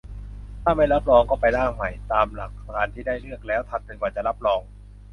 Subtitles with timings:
[0.63, 4.61] ถ้าไม่รับรอง ก็ไปร่างใหม่ ตามหลักการที่ได้เลือกแล้ว ทำจนกว่าจะรับรอง